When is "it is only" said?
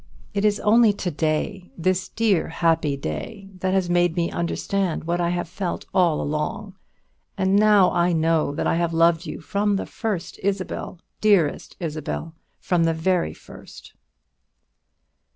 0.33-0.93